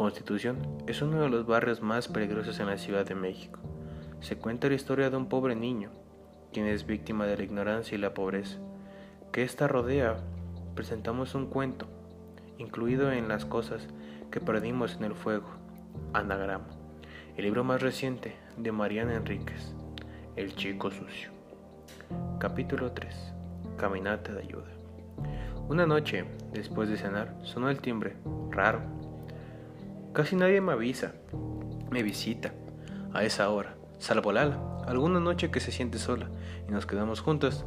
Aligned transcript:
Constitución 0.00 0.56
es 0.86 1.02
uno 1.02 1.20
de 1.20 1.28
los 1.28 1.44
barrios 1.44 1.82
más 1.82 2.08
peligrosos 2.08 2.58
en 2.58 2.68
la 2.68 2.78
Ciudad 2.78 3.04
de 3.04 3.14
México. 3.14 3.60
Se 4.20 4.38
cuenta 4.38 4.70
la 4.70 4.74
historia 4.74 5.10
de 5.10 5.16
un 5.18 5.28
pobre 5.28 5.54
niño, 5.54 5.90
quien 6.54 6.64
es 6.64 6.86
víctima 6.86 7.26
de 7.26 7.36
la 7.36 7.42
ignorancia 7.42 7.96
y 7.96 8.00
la 8.00 8.14
pobreza. 8.14 8.58
Que 9.30 9.42
ésta 9.42 9.68
rodea, 9.68 10.16
presentamos 10.74 11.34
un 11.34 11.48
cuento, 11.48 11.86
incluido 12.56 13.12
en 13.12 13.28
las 13.28 13.44
cosas 13.44 13.88
que 14.30 14.40
perdimos 14.40 14.96
en 14.96 15.04
el 15.04 15.14
fuego, 15.14 15.50
Anagrama, 16.14 16.68
el 17.36 17.44
libro 17.44 17.62
más 17.62 17.82
reciente 17.82 18.36
de 18.56 18.72
Mariana 18.72 19.16
Enríquez, 19.16 19.74
El 20.34 20.56
chico 20.56 20.90
sucio. 20.90 21.30
Capítulo 22.38 22.92
3. 22.92 23.34
Caminata 23.76 24.32
de 24.32 24.44
ayuda. 24.44 24.72
Una 25.68 25.84
noche, 25.84 26.24
después 26.54 26.88
de 26.88 26.96
cenar, 26.96 27.36
sonó 27.42 27.68
el 27.68 27.82
timbre, 27.82 28.16
raro 28.50 28.99
Casi 30.12 30.34
nadie 30.34 30.60
me 30.60 30.72
avisa, 30.72 31.14
me 31.90 32.02
visita 32.02 32.52
a 33.12 33.24
esa 33.24 33.48
hora, 33.50 33.76
salvo 33.98 34.32
Lala, 34.32 34.58
alguna 34.86 35.20
noche 35.20 35.50
que 35.50 35.60
se 35.60 35.70
siente 35.70 35.98
sola 35.98 36.28
y 36.68 36.72
nos 36.72 36.84
quedamos 36.84 37.20
juntas, 37.20 37.64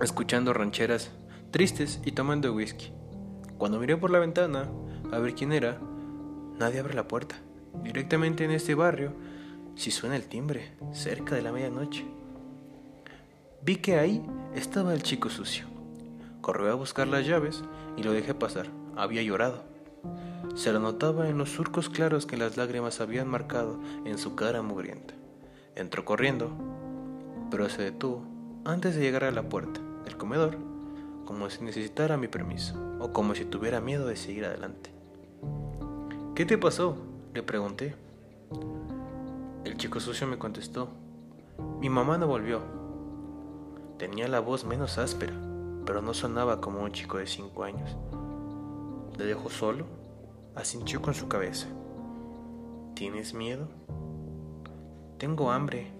escuchando 0.00 0.52
rancheras 0.54 1.10
tristes 1.50 2.00
y 2.04 2.12
tomando 2.12 2.54
whisky. 2.54 2.92
Cuando 3.58 3.78
miré 3.78 3.96
por 3.98 4.10
la 4.10 4.18
ventana 4.18 4.68
a 5.12 5.18
ver 5.18 5.34
quién 5.34 5.52
era, 5.52 5.78
nadie 6.58 6.80
abre 6.80 6.94
la 6.94 7.06
puerta. 7.06 7.36
Directamente 7.84 8.44
en 8.44 8.50
este 8.50 8.74
barrio, 8.74 9.12
si 9.74 9.90
suena 9.90 10.16
el 10.16 10.24
timbre, 10.24 10.72
cerca 10.92 11.34
de 11.34 11.42
la 11.42 11.52
medianoche. 11.52 12.06
Vi 13.62 13.76
que 13.76 13.98
ahí 13.98 14.24
estaba 14.54 14.94
el 14.94 15.02
chico 15.02 15.28
sucio. 15.28 15.66
Corrió 16.40 16.72
a 16.72 16.74
buscar 16.74 17.06
las 17.06 17.26
llaves 17.26 17.62
y 17.96 18.02
lo 18.02 18.12
dejé 18.12 18.34
pasar. 18.34 18.66
Había 18.96 19.22
llorado. 19.22 19.71
Se 20.54 20.70
lo 20.70 20.80
notaba 20.80 21.28
en 21.28 21.38
los 21.38 21.50
surcos 21.50 21.88
claros 21.88 22.26
que 22.26 22.36
las 22.36 22.58
lágrimas 22.58 23.00
habían 23.00 23.26
marcado 23.26 23.78
en 24.04 24.18
su 24.18 24.34
cara 24.34 24.60
mugrienta. 24.60 25.14
Entró 25.74 26.04
corriendo, 26.04 26.50
pero 27.50 27.70
se 27.70 27.82
detuvo 27.82 28.22
antes 28.64 28.94
de 28.94 29.00
llegar 29.00 29.24
a 29.24 29.30
la 29.30 29.48
puerta 29.48 29.80
del 30.04 30.16
comedor, 30.18 30.58
como 31.24 31.48
si 31.48 31.64
necesitara 31.64 32.18
mi 32.18 32.28
permiso 32.28 32.78
o 33.00 33.12
como 33.14 33.34
si 33.34 33.46
tuviera 33.46 33.80
miedo 33.80 34.06
de 34.06 34.16
seguir 34.16 34.44
adelante. 34.44 34.90
¿Qué 36.34 36.44
te 36.44 36.58
pasó? 36.58 36.96
le 37.32 37.42
pregunté. 37.42 37.94
El 39.64 39.78
chico 39.78 40.00
sucio 40.00 40.26
me 40.26 40.36
contestó. 40.36 40.90
Mi 41.80 41.88
mamá 41.88 42.18
no 42.18 42.26
volvió. 42.26 42.60
Tenía 43.98 44.28
la 44.28 44.40
voz 44.40 44.66
menos 44.66 44.98
áspera, 44.98 45.32
pero 45.86 46.02
no 46.02 46.12
sonaba 46.12 46.60
como 46.60 46.82
un 46.82 46.92
chico 46.92 47.16
de 47.16 47.26
cinco 47.26 47.64
años. 47.64 47.96
¿Le 49.16 49.24
dejó 49.24 49.48
solo? 49.48 50.01
Asintió 50.54 51.00
con 51.02 51.14
su 51.14 51.28
cabeza. 51.28 51.66
¿Tienes 52.94 53.34
miedo? 53.34 53.68
Tengo 55.18 55.50
hambre. 55.50 55.92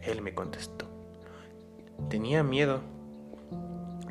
Él 0.00 0.22
me 0.22 0.34
contestó. 0.34 0.86
Tenía 2.08 2.42
miedo 2.42 2.80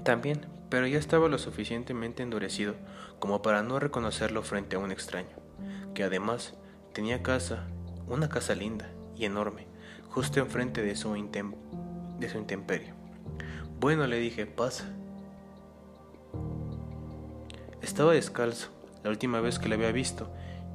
también, 0.03 0.45
pero 0.69 0.87
ya 0.87 0.99
estaba 0.99 1.29
lo 1.29 1.37
suficientemente 1.37 2.23
endurecido 2.23 2.75
como 3.19 3.41
para 3.41 3.63
no 3.63 3.79
reconocerlo 3.79 4.43
frente 4.43 4.75
a 4.75 4.79
un 4.79 4.91
extraño, 4.91 5.37
que 5.93 6.03
además 6.03 6.55
tenía 6.93 7.23
casa, 7.23 7.67
una 8.07 8.27
casa 8.27 8.55
linda 8.55 8.89
y 9.15 9.25
enorme, 9.25 9.67
justo 10.09 10.39
enfrente 10.39 10.81
de 10.81 10.95
su, 10.95 11.13
de 11.13 12.29
su 12.29 12.37
intemperio. 12.37 12.93
Bueno, 13.79 14.07
le 14.07 14.17
dije, 14.17 14.45
pasa. 14.45 14.85
Estaba 17.85 18.13
descalzo. 18.13 18.69
La 19.03 19.11
última 19.11 19.41
vez 19.41 19.59
que 19.59 19.69
le 19.69 19.75
había 19.75 19.91
visto, 19.91 20.27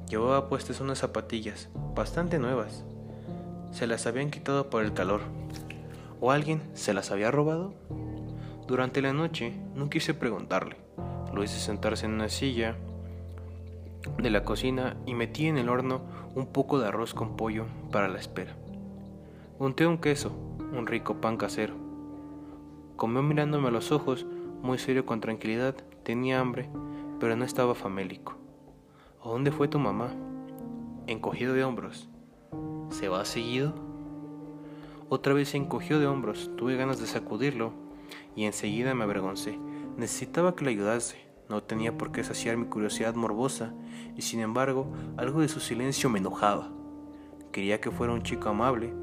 llevaba 0.07 0.47
puestas 0.47 0.79
unas 0.79 0.99
zapatillas, 0.99 1.67
bastante 1.93 2.39
nuevas. 2.39 2.85
Se 3.71 3.85
las 3.85 4.07
habían 4.07 4.31
quitado 4.31 4.69
por 4.69 4.81
el 4.81 4.93
calor. 4.93 5.19
¿O 6.21 6.31
alguien 6.31 6.61
se 6.73 6.93
las 6.93 7.11
había 7.11 7.29
robado? 7.29 7.73
Durante 8.65 9.01
la 9.01 9.11
noche 9.11 9.53
no 9.75 9.89
quise 9.89 10.13
preguntarle. 10.13 10.77
Lo 11.33 11.43
hice 11.43 11.59
sentarse 11.59 12.05
en 12.05 12.13
una 12.13 12.29
silla 12.29 12.77
de 14.17 14.29
la 14.29 14.45
cocina 14.45 14.95
y 15.05 15.13
metí 15.13 15.47
en 15.47 15.57
el 15.57 15.67
horno 15.67 16.03
un 16.33 16.47
poco 16.47 16.79
de 16.79 16.87
arroz 16.87 17.13
con 17.13 17.35
pollo 17.35 17.65
para 17.91 18.07
la 18.07 18.19
espera. 18.19 18.55
Unté 19.59 19.85
un 19.85 19.97
queso, 19.97 20.31
un 20.71 20.87
rico 20.87 21.19
pan 21.19 21.35
casero. 21.35 21.73
Comió 22.95 23.21
mirándome 23.21 23.67
a 23.67 23.71
los 23.71 23.91
ojos, 23.91 24.25
muy 24.61 24.77
serio 24.77 25.05
con 25.05 25.19
tranquilidad, 25.19 25.75
tenía 26.03 26.39
hambre 26.39 26.69
pero 27.21 27.35
no 27.35 27.45
estaba 27.45 27.75
famélico. 27.75 28.33
¿A 29.23 29.29
dónde 29.29 29.51
fue 29.51 29.67
tu 29.67 29.77
mamá? 29.77 30.11
Encogido 31.05 31.53
de 31.53 31.63
hombros. 31.63 32.09
¿Se 32.89 33.09
va 33.09 33.23
seguido? 33.25 33.75
Otra 35.07 35.35
vez 35.35 35.49
se 35.49 35.57
encogió 35.57 35.99
de 35.99 36.07
hombros, 36.07 36.49
tuve 36.57 36.75
ganas 36.77 36.99
de 36.99 37.05
sacudirlo 37.05 37.73
y 38.35 38.45
enseguida 38.45 38.95
me 38.95 39.03
avergoncé. 39.03 39.59
Necesitaba 39.97 40.55
que 40.55 40.65
le 40.65 40.71
ayudase, 40.71 41.17
no 41.47 41.61
tenía 41.61 41.95
por 41.95 42.11
qué 42.11 42.23
saciar 42.23 42.57
mi 42.57 42.65
curiosidad 42.65 43.13
morbosa 43.13 43.71
y 44.17 44.23
sin 44.23 44.39
embargo 44.39 44.91
algo 45.15 45.41
de 45.41 45.47
su 45.47 45.59
silencio 45.59 46.09
me 46.09 46.17
enojaba. 46.17 46.71
Quería 47.51 47.79
que 47.79 47.91
fuera 47.91 48.13
un 48.13 48.23
chico 48.23 48.49
amable 48.49 48.95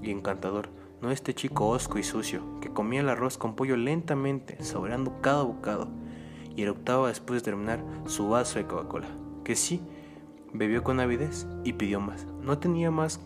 y 0.00 0.12
encantador, 0.12 0.68
no 1.02 1.10
este 1.10 1.34
chico 1.34 1.70
hosco 1.70 1.98
y 1.98 2.04
sucio 2.04 2.60
que 2.60 2.72
comía 2.72 3.00
el 3.00 3.08
arroz 3.08 3.36
con 3.36 3.56
pollo 3.56 3.76
lentamente, 3.76 4.62
saboreando 4.62 5.20
cada 5.20 5.42
bocado 5.42 5.88
y 6.56 6.62
eructaba 6.62 7.08
después 7.08 7.40
de 7.40 7.44
terminar 7.44 7.84
su 8.06 8.28
vaso 8.28 8.58
de 8.58 8.66
Coca-Cola, 8.66 9.08
que 9.44 9.56
sí, 9.56 9.80
bebió 10.52 10.84
con 10.84 11.00
avidez 11.00 11.46
y 11.64 11.74
pidió 11.74 12.00
más. 12.00 12.26
No 12.40 12.58
tenía 12.58 12.90
más 12.90 13.20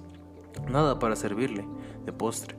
nada 0.69 0.99
para 0.99 1.17
servirle 1.17 1.67
de 2.05 2.13
postre, 2.13 2.57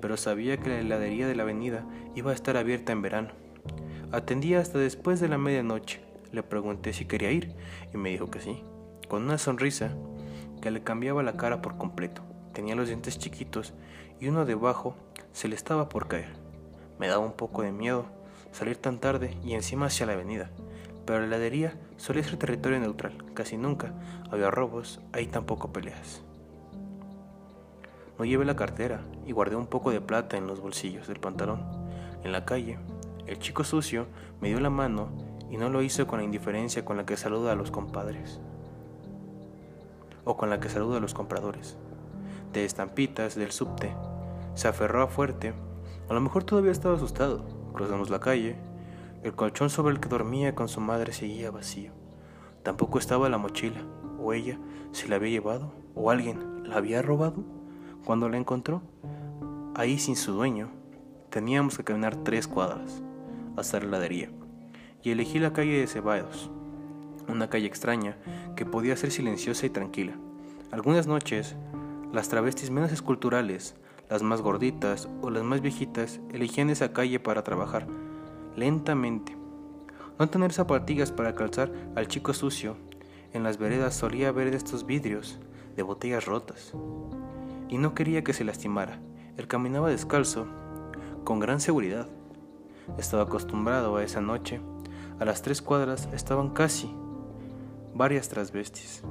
pero 0.00 0.16
sabía 0.16 0.56
que 0.58 0.70
la 0.70 0.78
heladería 0.78 1.26
de 1.26 1.34
la 1.34 1.42
avenida 1.42 1.84
iba 2.14 2.30
a 2.30 2.34
estar 2.34 2.56
abierta 2.56 2.92
en 2.92 3.02
verano. 3.02 3.30
Atendía 4.12 4.60
hasta 4.60 4.78
después 4.78 5.20
de 5.20 5.28
la 5.28 5.38
medianoche. 5.38 6.00
Le 6.32 6.42
pregunté 6.42 6.92
si 6.92 7.04
quería 7.04 7.30
ir 7.30 7.54
y 7.92 7.96
me 7.98 8.10
dijo 8.10 8.30
que 8.30 8.40
sí, 8.40 8.62
con 9.08 9.22
una 9.22 9.38
sonrisa 9.38 9.94
que 10.60 10.70
le 10.70 10.82
cambiaba 10.82 11.22
la 11.22 11.36
cara 11.36 11.60
por 11.60 11.76
completo. 11.76 12.22
Tenía 12.52 12.74
los 12.74 12.88
dientes 12.88 13.18
chiquitos 13.18 13.74
y 14.20 14.28
uno 14.28 14.44
debajo 14.44 14.96
se 15.32 15.48
le 15.48 15.56
estaba 15.56 15.88
por 15.88 16.08
caer. 16.08 16.28
Me 16.98 17.08
daba 17.08 17.24
un 17.24 17.32
poco 17.32 17.62
de 17.62 17.72
miedo 17.72 18.06
salir 18.52 18.76
tan 18.76 18.98
tarde 18.98 19.36
y 19.42 19.54
encima 19.54 19.86
hacia 19.86 20.06
la 20.06 20.12
avenida. 20.12 20.50
Pero 21.04 21.20
la 21.20 21.26
heladería 21.26 21.74
solía 21.96 22.22
ser 22.22 22.36
territorio 22.36 22.78
neutral, 22.78 23.24
casi 23.34 23.56
nunca 23.56 23.92
había 24.30 24.50
robos, 24.50 25.00
ahí 25.12 25.26
tampoco 25.26 25.72
peleas. 25.72 26.22
No 28.18 28.24
llevé 28.24 28.44
la 28.44 28.54
cartera 28.54 29.04
y 29.26 29.32
guardé 29.32 29.56
un 29.56 29.66
poco 29.66 29.90
de 29.90 30.00
plata 30.00 30.36
en 30.36 30.46
los 30.46 30.60
bolsillos 30.60 31.08
del 31.08 31.18
pantalón. 31.18 31.64
En 32.22 32.30
la 32.30 32.44
calle, 32.44 32.78
el 33.26 33.38
chico 33.40 33.64
sucio 33.64 34.06
me 34.40 34.48
dio 34.48 34.60
la 34.60 34.70
mano 34.70 35.08
y 35.50 35.56
no 35.56 35.70
lo 35.70 35.82
hizo 35.82 36.06
con 36.06 36.18
la 36.18 36.24
indiferencia 36.24 36.84
con 36.84 36.96
la 36.96 37.04
que 37.04 37.16
saluda 37.16 37.52
a 37.52 37.56
los 37.56 37.70
compadres 37.70 38.40
o 40.24 40.36
con 40.36 40.50
la 40.50 40.60
que 40.60 40.68
saluda 40.68 40.98
a 40.98 41.00
los 41.00 41.14
compradores. 41.14 41.76
De 42.52 42.64
estampitas 42.64 43.34
del 43.34 43.50
subte, 43.50 43.94
se 44.54 44.68
aferró 44.68 45.02
a 45.02 45.08
fuerte, 45.08 45.54
a 46.08 46.14
lo 46.14 46.20
mejor 46.20 46.44
todavía 46.44 46.70
estaba 46.70 46.96
asustado, 46.96 47.44
Cruzamos 47.72 48.10
la 48.10 48.20
calle. 48.20 48.56
El 49.22 49.34
colchón 49.34 49.70
sobre 49.70 49.94
el 49.94 50.00
que 50.00 50.08
dormía 50.08 50.54
con 50.54 50.68
su 50.68 50.80
madre 50.80 51.12
seguía 51.12 51.50
vacío. 51.50 51.92
Tampoco 52.62 52.98
estaba 52.98 53.28
la 53.28 53.38
mochila. 53.38 53.82
O 54.18 54.32
ella 54.32 54.58
se 54.92 55.08
la 55.08 55.16
había 55.16 55.30
llevado. 55.30 55.72
O 55.94 56.10
alguien 56.10 56.68
la 56.68 56.76
había 56.76 57.02
robado. 57.02 57.44
Cuando 58.04 58.28
la 58.28 58.36
encontró, 58.36 58.82
ahí 59.74 59.98
sin 59.98 60.16
su 60.16 60.32
dueño, 60.32 60.70
teníamos 61.30 61.76
que 61.76 61.84
caminar 61.84 62.16
tres 62.16 62.48
cuadras 62.48 63.02
hasta 63.56 63.78
la 63.78 63.86
heladería. 63.86 64.30
Y 65.02 65.10
elegí 65.10 65.38
la 65.38 65.52
calle 65.52 65.78
de 65.78 65.86
Ceballos. 65.86 66.50
Una 67.28 67.48
calle 67.48 67.66
extraña 67.66 68.16
que 68.56 68.66
podía 68.66 68.96
ser 68.96 69.10
silenciosa 69.12 69.66
y 69.66 69.70
tranquila. 69.70 70.14
Algunas 70.70 71.06
noches, 71.06 71.56
las 72.12 72.28
travestis 72.28 72.70
menos 72.70 72.92
esculturales 72.92 73.76
las 74.12 74.22
más 74.22 74.42
gorditas 74.42 75.08
o 75.22 75.30
las 75.30 75.42
más 75.42 75.62
viejitas 75.62 76.20
elegían 76.34 76.68
esa 76.68 76.92
calle 76.92 77.18
para 77.18 77.42
trabajar 77.42 77.86
lentamente. 78.54 79.34
No 80.18 80.28
tener 80.28 80.52
zapatillas 80.52 81.10
para 81.10 81.34
calzar 81.34 81.72
al 81.96 82.08
chico 82.08 82.34
sucio. 82.34 82.76
En 83.32 83.42
las 83.42 83.56
veredas 83.56 83.94
solía 83.94 84.30
ver 84.30 84.48
estos 84.48 84.84
vidrios 84.84 85.40
de 85.76 85.82
botellas 85.82 86.26
rotas. 86.26 86.74
Y 87.70 87.78
no 87.78 87.94
quería 87.94 88.22
que 88.22 88.34
se 88.34 88.44
lastimara. 88.44 89.00
Él 89.38 89.48
caminaba 89.48 89.88
descalzo, 89.88 90.46
con 91.24 91.40
gran 91.40 91.58
seguridad. 91.58 92.06
Estaba 92.98 93.22
acostumbrado 93.22 93.96
a 93.96 94.04
esa 94.04 94.20
noche. 94.20 94.60
A 95.20 95.24
las 95.24 95.40
tres 95.40 95.62
cuadras 95.62 96.06
estaban 96.12 96.50
casi 96.50 96.94
varias 97.94 98.28
trasvestis, 98.28 99.02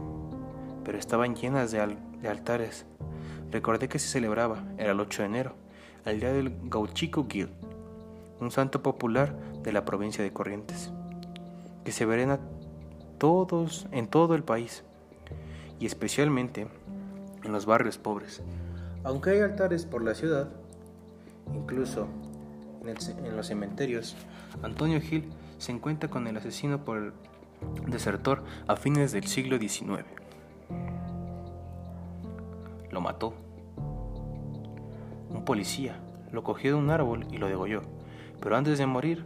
pero 0.85 0.99
estaban 0.99 1.35
llenas 1.35 1.71
de 1.71 2.29
altares 2.29 2.85
Recordé 3.51 3.89
que 3.89 3.99
se 3.99 4.07
celebraba, 4.07 4.63
era 4.77 4.93
el 4.93 4.99
8 4.99 5.23
de 5.23 5.25
enero, 5.27 5.53
el 6.05 6.21
día 6.21 6.31
del 6.31 6.55
Gauchico 6.63 7.27
Gil, 7.29 7.49
un 8.39 8.49
santo 8.49 8.81
popular 8.81 9.35
de 9.61 9.73
la 9.73 9.83
provincia 9.83 10.23
de 10.23 10.31
Corrientes, 10.31 10.91
que 11.83 11.91
se 11.91 12.05
venera 12.05 12.39
todos, 13.17 13.87
en 13.91 14.07
todo 14.07 14.35
el 14.35 14.43
país, 14.43 14.83
y 15.79 15.85
especialmente 15.85 16.67
en 17.43 17.51
los 17.51 17.65
barrios 17.65 17.97
pobres. 17.97 18.41
Aunque 19.03 19.31
hay 19.31 19.41
altares 19.41 19.85
por 19.85 20.01
la 20.01 20.15
ciudad, 20.15 20.49
incluso 21.53 22.07
en, 22.85 23.35
los 23.35 23.47
cementerios, 23.47 24.15
Antonio 24.63 25.01
Gil 25.01 25.29
se 25.57 25.73
encuentra 25.73 26.09
con 26.09 26.25
el 26.27 26.37
asesino 26.37 26.85
por 26.85 26.97
el 26.97 27.13
desertor 27.87 28.43
a 28.67 28.77
fines 28.77 29.11
del 29.11 29.27
siglo 29.27 29.59
XIX. 29.59 30.20
Lo 32.91 33.01
mató. 33.01 33.33
Un 35.29 35.43
policía 35.45 35.99
lo 36.31 36.43
cogió 36.43 36.71
de 36.71 36.77
un 36.77 36.89
árbol 36.89 37.25
y 37.31 37.37
lo 37.37 37.47
degolló, 37.47 37.81
pero 38.39 38.55
antes 38.55 38.77
de 38.77 38.85
morir, 38.85 39.25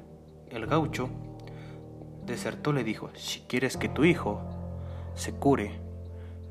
el 0.50 0.66
gaucho 0.66 1.10
desertó 2.26 2.74
le 2.74 2.84
dijo, 2.84 3.10
si 3.16 3.42
quieres 3.42 3.78
que 3.78 3.90
tu 3.90 4.06
hijo 4.06 4.42
se 5.14 5.34
cure, 5.34 5.80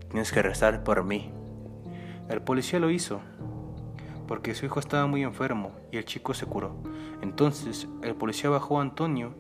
tienes 0.09 0.33
que 0.33 0.43
rezar 0.43 0.85
por 0.85 1.05
mí. 1.05 1.31
El 2.29 2.41
policía 2.41 2.79
lo 2.79 2.91
hizo 2.91 3.21
porque 4.27 4.55
su 4.55 4.67
hijo 4.67 4.81
estaba 4.81 5.07
muy 5.07 5.23
enfermo 5.23 5.73
y 5.93 5.99
el 5.99 6.05
chico 6.05 6.35
se 6.35 6.47
curó. 6.47 6.77
Entonces 7.21 7.89
el 8.03 8.15
policía 8.15 8.51
bajó 8.51 8.79
a 8.79 8.83
Antonio, 8.83 9.35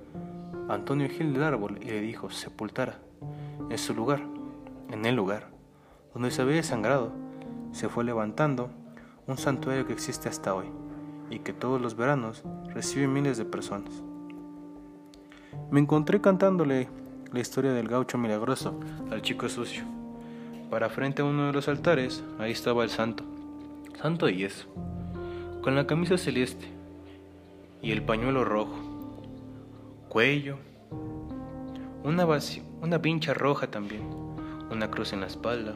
Antonio 0.68 1.08
Gil 1.08 1.32
del 1.32 1.44
árbol 1.44 1.78
y 1.80 1.86
le 1.86 2.00
dijo 2.00 2.30
sepultara 2.30 2.98
en 3.70 3.78
su 3.78 3.94
lugar, 3.94 4.22
en 4.90 5.04
el 5.06 5.14
lugar 5.14 5.48
donde 6.12 6.30
se 6.30 6.42
había 6.42 6.56
desangrado. 6.56 7.23
Se 7.74 7.88
fue 7.88 8.04
levantando 8.04 8.70
un 9.26 9.36
santuario 9.36 9.84
que 9.84 9.92
existe 9.92 10.28
hasta 10.28 10.54
hoy 10.54 10.66
y 11.28 11.40
que 11.40 11.52
todos 11.52 11.80
los 11.80 11.96
veranos 11.96 12.44
recibe 12.72 13.08
miles 13.08 13.36
de 13.36 13.44
personas. 13.44 13.92
Me 15.72 15.80
encontré 15.80 16.20
cantándole 16.20 16.88
la 17.32 17.40
historia 17.40 17.72
del 17.72 17.88
gaucho 17.88 18.16
milagroso 18.16 18.78
al 19.10 19.22
chico 19.22 19.48
sucio. 19.48 19.82
Para 20.70 20.88
frente 20.88 21.22
a 21.22 21.24
uno 21.24 21.48
de 21.48 21.52
los 21.52 21.66
altares, 21.66 22.22
ahí 22.38 22.52
estaba 22.52 22.84
el 22.84 22.90
santo, 22.90 23.24
santo 24.00 24.28
y 24.28 24.44
eso, 24.44 24.68
con 25.60 25.74
la 25.74 25.88
camisa 25.88 26.16
celeste 26.16 26.68
y 27.82 27.90
el 27.90 28.04
pañuelo 28.04 28.44
rojo, 28.44 28.76
cuello, 30.08 30.58
una, 32.04 32.24
una 32.82 33.02
pincha 33.02 33.34
roja 33.34 33.68
también, 33.68 34.08
una 34.70 34.92
cruz 34.92 35.12
en 35.12 35.22
la 35.22 35.26
espalda, 35.26 35.74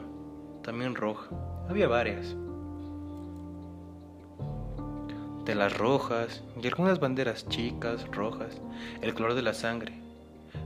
también 0.63 0.95
roja, 0.95 1.27
había 1.69 1.87
varias. 1.87 2.35
las 5.55 5.77
rojas 5.77 6.43
y 6.61 6.67
algunas 6.67 6.99
banderas 6.99 7.47
chicas, 7.47 8.05
rojas, 8.11 8.61
el 9.01 9.13
color 9.13 9.33
de 9.33 9.41
la 9.41 9.53
sangre, 9.53 9.93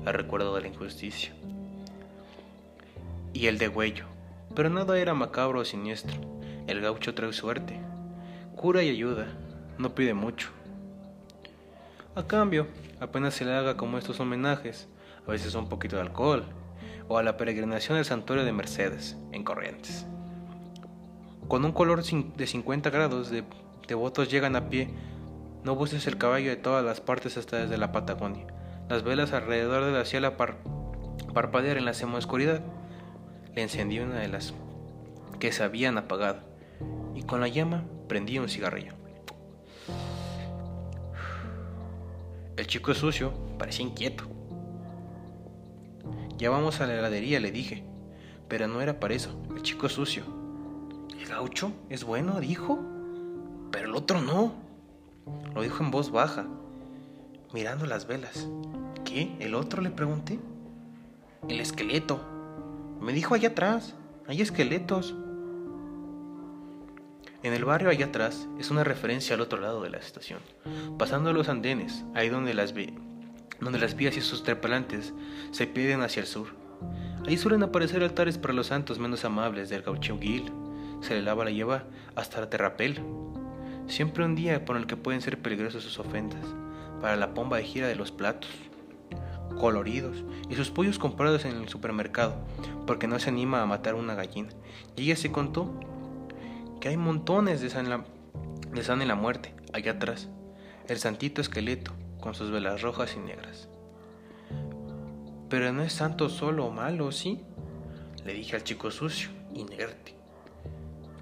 el 0.06 0.14
recuerdo 0.14 0.56
de 0.56 0.62
la 0.62 0.68
injusticia. 0.68 1.34
Y 3.34 3.48
el 3.48 3.58
de 3.58 3.68
huello, 3.68 4.06
pero 4.56 4.70
nada 4.70 4.98
era 5.00 5.14
macabro 5.14 5.62
o 5.62 5.66
siniestro. 5.66 6.20
El 6.68 6.82
gaucho 6.82 7.14
trae 7.14 7.34
suerte, 7.34 7.80
cura 8.56 8.84
y 8.84 8.90
ayuda, 8.90 9.28
no 9.78 9.96
pide 9.96 10.14
mucho. 10.14 10.50
A 12.16 12.24
cambio, 12.28 12.68
apenas 13.00 13.34
se 13.34 13.46
le 13.46 13.54
haga 13.54 13.76
como 13.76 13.98
estos 13.98 14.20
homenajes, 14.20 14.88
a 15.28 15.32
veces 15.32 15.56
un 15.56 15.70
poquito 15.70 15.96
de 15.96 16.04
alcohol, 16.04 16.46
o 17.08 17.18
a 17.18 17.24
la 17.24 17.38
peregrinación 17.38 17.98
del 17.98 18.06
santuario 18.06 18.46
de 18.46 18.54
Mercedes, 18.54 19.18
en 19.32 19.44
Corrientes. 19.44 20.06
Con 21.48 21.66
un 21.66 21.72
color 21.72 22.04
de 22.04 22.48
50 22.48 22.90
grados 22.90 23.30
de 23.30 23.44
devotos 23.88 24.30
llegan 24.30 24.56
a 24.56 24.70
pie. 24.70 24.90
No 25.64 25.76
busques 25.76 26.08
el 26.08 26.18
caballo 26.18 26.50
de 26.50 26.56
todas 26.56 26.84
las 26.84 27.02
partes 27.02 27.38
hasta 27.38 27.58
desde 27.58 27.78
la 27.78 27.92
Patagonia. 27.92 28.48
Las 28.90 29.04
velas 29.04 29.34
alrededor 29.34 29.86
de 29.86 29.92
la 29.92 30.06
ciela 30.06 30.38
par 30.38 30.58
parpadear 31.34 31.78
en 31.78 31.86
la 31.86 31.94
semioscuridad. 31.94 32.62
Le 33.56 33.62
encendí 33.62 34.00
una 34.00 34.20
de 34.20 34.28
las 34.28 34.54
que 35.40 35.52
se 35.52 35.64
habían 35.64 35.98
apagado 35.98 36.40
y 37.16 37.24
con 37.24 37.42
la 37.42 37.48
llama 37.48 37.84
prendí 38.08 38.40
un 38.40 38.50
cigarrillo. 38.50 38.94
El 42.56 42.68
chico 42.68 42.94
sucio 42.94 43.34
parecía 43.58 43.86
inquieto. 43.86 44.26
Ya 46.38 46.50
vamos 46.50 46.82
a 46.82 46.88
la 46.88 46.94
heladería, 46.94 47.40
le 47.40 47.52
dije, 47.52 47.84
pero 48.48 48.68
no 48.68 48.82
era 48.82 49.00
para 49.00 49.14
eso, 49.14 49.42
el 49.56 49.62
chico 49.62 49.90
sucio. 49.90 50.43
¿El 51.24 51.30
gaucho 51.30 51.72
es 51.90 52.04
bueno? 52.04 52.42
dijo 52.42 52.94
pero 53.72 53.88
el 53.88 53.96
otro 53.96 54.22
no. 54.22 54.54
Lo 55.56 55.62
dijo 55.62 55.84
en 55.84 55.90
voz 55.90 56.12
baja, 56.12 56.46
mirando 57.54 57.86
las 57.86 58.06
velas. 58.06 58.48
¿Qué? 59.06 59.36
¿El 59.40 59.56
otro? 59.56 59.82
le 59.82 59.90
pregunté. 59.90 60.38
El 61.48 61.62
esqueleto. 61.62 62.20
Me 63.02 63.14
dijo 63.14 63.34
allá 63.34 63.50
atrás. 63.50 63.96
Hay 64.28 64.42
esqueletos. 64.42 65.16
En 67.42 67.54
el 67.54 67.66
barrio 67.66 67.90
allá 67.90 68.08
atrás 68.08 68.48
es 68.60 68.70
una 68.70 68.84
referencia 68.84 69.36
al 69.36 69.42
otro 69.42 69.60
lado 69.60 69.82
de 69.82 69.90
la 69.90 69.98
estación. 69.98 70.40
Pasando 71.00 71.32
los 71.32 71.48
andenes, 71.48 72.04
ahí 72.14 72.28
donde 72.28 72.54
las, 72.54 72.74
donde 73.60 73.80
las 73.80 73.96
vías 73.96 74.18
y 74.18 74.22
sus 74.22 74.44
trepalantes 74.44 75.14
se 75.52 75.68
piden 75.68 76.02
hacia 76.02 76.20
el 76.20 76.28
sur. 76.28 76.50
Ahí 77.26 77.38
suelen 77.38 77.64
aparecer 77.64 78.04
altares 78.04 78.38
para 78.38 78.54
los 78.54 78.68
santos 78.68 79.00
menos 79.00 79.26
amables 79.26 79.70
del 79.70 79.82
gaucho 79.82 80.20
Gil. 80.20 80.52
Se 81.04 81.16
le 81.16 81.22
lava 81.22 81.44
la 81.44 81.52
lleva 81.52 81.84
hasta 82.16 82.40
la 82.40 82.50
terrapel, 82.50 83.02
Siempre 83.88 84.24
un 84.24 84.36
día 84.36 84.64
por 84.64 84.78
el 84.78 84.88
que 84.88 84.96
pueden 84.96 85.22
ser 85.22 85.42
peligrosas 85.42 85.84
sus 85.84 86.00
ofendas, 86.00 86.44
para 87.02 87.18
la 87.18 87.34
pomba 87.34 87.58
de 87.58 87.64
gira 87.64 87.88
de 87.88 87.96
los 87.96 88.12
platos, 88.12 88.50
coloridos, 89.60 90.24
y 90.50 90.56
sus 90.56 90.72
pollos 90.72 90.98
comprados 90.98 91.44
en 91.44 91.58
el 91.58 91.68
supermercado, 91.68 92.38
porque 92.88 93.08
no 93.08 93.20
se 93.20 93.30
anima 93.30 93.62
a 93.62 93.66
matar 93.66 93.96
una 93.96 94.16
gallina. 94.16 94.50
Y 94.96 95.04
ella 95.04 95.18
se 95.18 95.34
contó 95.34 95.70
que 96.80 96.88
hay 96.88 96.98
montones 96.98 97.60
de 97.60 97.70
San, 97.70 97.86
de 97.90 98.82
en 98.82 99.08
la 99.08 99.16
Muerte, 99.16 99.54
allá 99.74 99.92
atrás, 99.92 100.30
el 100.88 100.98
santito 100.98 101.42
esqueleto, 101.42 101.92
con 102.22 102.34
sus 102.34 102.52
velas 102.52 102.82
rojas 102.82 103.16
y 103.18 103.20
negras. 103.20 103.68
Pero 105.50 105.74
no 105.74 105.84
es 105.84 105.92
santo 105.92 106.30
solo 106.30 106.66
o 106.66 106.72
malo, 106.72 107.12
¿sí? 107.12 107.42
Le 108.26 108.34
dije 108.34 108.56
al 108.56 108.64
chico 108.64 108.90
sucio, 108.92 109.30
inerte 109.54 110.23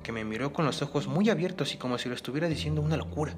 que 0.03 0.11
me 0.11 0.23
miró 0.23 0.53
con 0.53 0.65
los 0.65 0.81
ojos 0.81 1.07
muy 1.07 1.29
abiertos 1.29 1.73
y 1.73 1.77
como 1.77 1.97
si 1.97 2.09
lo 2.09 2.15
estuviera 2.15 2.47
diciendo 2.47 2.81
una 2.81 2.97
locura. 2.97 3.33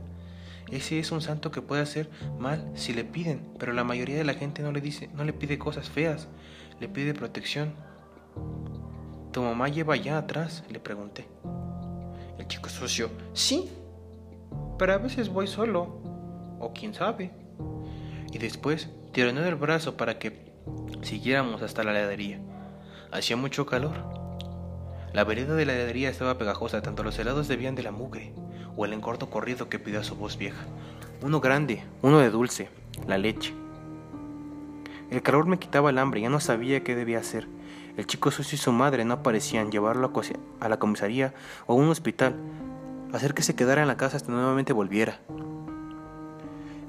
Ese 0.72 1.00
es 1.00 1.12
un 1.12 1.22
santo 1.22 1.52
que 1.52 1.62
puede 1.62 1.82
hacer 1.82 2.10
mal 2.40 2.72
si 2.76 2.94
le 2.94 3.04
piden, 3.04 3.54
pero 3.60 3.74
la 3.74 3.84
mayoría 3.84 4.18
de 4.18 4.24
la 4.24 4.34
gente 4.34 4.64
no 4.64 4.72
le 4.72 4.82
dice, 4.82 5.10
no 5.14 5.24
le 5.24 5.34
pide 5.34 5.60
cosas 5.60 5.90
feas, 5.90 6.28
le 6.80 6.88
pide 6.88 7.14
protección. 7.14 7.74
¿Tu 9.32 9.42
mamá 9.42 9.68
lleva 9.68 9.96
allá 9.96 10.18
atrás? 10.18 10.64
le 10.70 10.80
pregunté. 10.80 11.28
El 12.40 12.48
chico 12.48 12.70
sucio, 12.70 13.10
sí, 13.34 13.70
pero 14.80 14.94
a 14.94 14.98
veces 14.98 15.30
voy 15.30 15.48
solo, 15.48 16.02
o 16.60 16.72
quién 16.74 16.94
sabe. 16.94 17.32
Y 18.32 18.38
después 18.38 18.90
tiró 19.12 19.32
del 19.32 19.56
brazo 19.56 19.96
para 19.96 20.18
que 20.18 20.54
siguiéramos 21.02 21.62
hasta 21.62 21.84
la 21.84 21.92
heladería. 21.92 22.40
Hacía 23.12 23.38
mucho 23.38 23.66
calor 23.66 24.23
la 25.14 25.24
vereda 25.24 25.54
de 25.54 25.66
la 25.66 25.74
heladería 25.74 26.10
estaba 26.10 26.40
pegajosa, 26.40 26.82
tanto 26.82 27.04
los 27.04 27.18
helados 27.20 27.48
debían 27.48 27.76
de 27.76 27.84
la 27.84 27.92
mugre 27.92 28.34
o 28.76 28.86
el 28.86 28.94
encorto 28.94 29.30
corrido 29.30 29.70
que 29.70 29.78
pidió 29.78 30.04
su 30.04 30.16
voz 30.16 30.38
vieja. 30.38 30.66
Uno 31.22 31.40
grande, 31.40 31.84
uno 32.02 32.18
de 32.18 32.32
dulce, 32.32 32.70
la 33.08 33.20
leche. 33.20 33.54
El 35.12 35.22
calor 35.22 35.46
me 35.46 35.60
quitaba 35.60 35.92
el 35.92 36.00
hambre, 36.00 36.22
ya 36.22 36.30
no 36.30 36.40
sabía 36.40 36.84
qué 36.84 36.96
debía 36.96 37.20
hacer. 37.20 37.48
El 37.96 38.08
chico 38.08 38.32
sucio 38.32 38.56
y 38.56 38.60
su 38.60 38.72
madre 38.72 39.06
no 39.06 39.22
parecían 39.22 39.72
llevarlo 39.72 40.12
a 40.60 40.70
la 40.70 40.80
comisaría 40.80 41.36
o 41.68 41.74
a 41.74 41.76
un 41.76 41.90
hospital, 41.90 42.36
hacer 43.14 43.36
que 43.36 43.44
se 43.44 43.56
quedara 43.56 43.84
en 43.84 43.88
la 43.88 43.98
casa 43.98 44.18
hasta 44.18 44.32
nuevamente 44.32 44.74
volviera. 44.74 45.20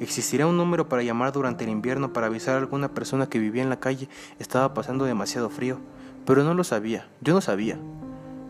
¿Existirá 0.00 0.46
un 0.46 0.56
número 0.56 0.88
para 0.88 1.02
llamar 1.02 1.32
durante 1.32 1.64
el 1.64 1.70
invierno 1.70 2.14
para 2.14 2.28
avisar 2.28 2.54
a 2.54 2.58
alguna 2.58 2.94
persona 2.94 3.28
que 3.28 3.38
vivía 3.38 3.62
en 3.62 3.68
la 3.68 3.80
calle 3.80 4.08
estaba 4.38 4.72
pasando 4.72 5.04
demasiado 5.04 5.50
frío? 5.50 5.78
Pero 6.24 6.42
no 6.42 6.54
lo 6.54 6.64
sabía, 6.64 7.06
yo 7.20 7.34
no 7.34 7.42
sabía 7.42 7.78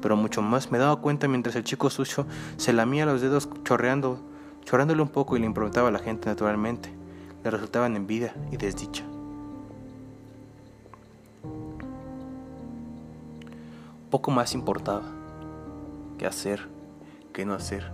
pero 0.05 0.19
mucho 0.19 0.43
más 0.43 0.71
me 0.71 0.77
daba 0.77 0.97
cuenta 0.97 1.29
mientras 1.29 1.57
el 1.57 1.65
chico 1.65 1.89
sucio 1.89 2.27
se 2.59 2.75
lamía 2.75 3.07
los 3.07 3.23
dedos 3.23 3.49
chorreando, 3.65 4.21
chorrándole 4.63 5.01
un 5.01 5.09
poco 5.09 5.35
y 5.35 5.41
le 5.41 5.47
improvisaba 5.47 5.89
a 5.89 5.93
la 5.93 5.99
gente 5.99 6.29
naturalmente. 6.29 6.93
Le 7.43 7.51
resultaban 7.51 7.97
envidia 7.97 8.35
y 8.53 8.59
desdicha. 8.59 9.03
Poco 14.11 14.31
más 14.31 14.53
importaba 14.53 15.05
qué 16.19 16.27
hacer, 16.27 16.69
qué 17.33 17.47
no 17.47 17.55
hacer. 17.55 17.91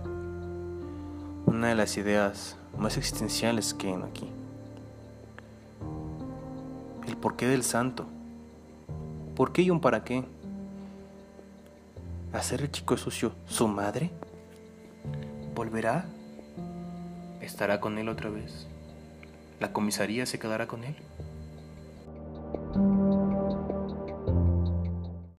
Una 1.45 1.69
de 1.69 1.75
las 1.75 1.95
ideas 1.95 2.57
más 2.77 2.97
existenciales 2.97 3.73
que 3.73 3.87
hay 3.87 4.01
aquí. 4.03 4.29
El 7.07 7.15
porqué 7.15 7.47
del 7.47 7.63
santo. 7.63 8.05
¿Por 9.33 9.53
qué 9.53 9.61
y 9.61 9.69
un 9.69 9.79
para 9.79 10.03
qué? 10.03 10.25
¿Hacer 12.33 12.61
el 12.61 12.71
chico 12.71 12.95
sucio 12.95 13.33
su 13.45 13.67
madre? 13.67 14.09
¿Volverá? 15.53 16.05
¿Estará 17.41 17.81
con 17.81 17.97
él 17.97 18.07
otra 18.07 18.29
vez? 18.29 18.67
¿La 19.59 19.73
comisaría 19.73 20.25
se 20.25 20.39
quedará 20.39 20.65
con 20.65 20.85
él? 20.85 20.95